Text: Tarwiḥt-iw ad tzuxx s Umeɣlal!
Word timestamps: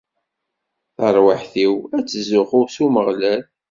Tarwiḥt-iw 0.95 1.73
ad 1.97 2.05
tzuxx 2.07 2.61
s 2.73 2.77
Umeɣlal! 2.85 3.41